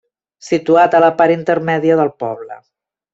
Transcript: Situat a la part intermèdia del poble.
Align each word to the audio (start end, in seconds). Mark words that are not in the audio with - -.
Situat 0.45 0.95
a 0.99 1.03
la 1.03 1.11
part 1.19 1.35
intermèdia 1.35 1.99
del 2.01 2.11
poble. 2.25 2.59